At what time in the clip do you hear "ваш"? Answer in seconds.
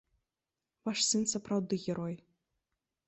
0.87-0.99